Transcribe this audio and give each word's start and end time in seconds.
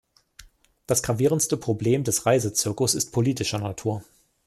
Das 0.87 1.03
gravierendste 1.03 1.57
Problem 1.57 2.03
des 2.03 2.25
Reisezirkus 2.25 2.95
ist 2.95 3.11
politischer 3.13 3.59
Natur. 3.59 4.03